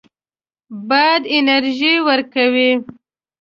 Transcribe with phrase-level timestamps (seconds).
[0.89, 2.71] باد انرژي ورکوي.